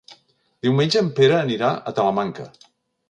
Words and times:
Diumenge 0.67 1.03
en 1.05 1.11
Pere 1.19 1.37
anirà 1.41 1.69
a 1.77 1.95
Talamanca. 2.01 2.49